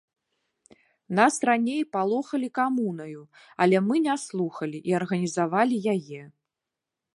[1.19, 3.21] Нас раней палохалі камунаю,
[3.65, 6.21] але мы не слухалі і арганізавалі яе.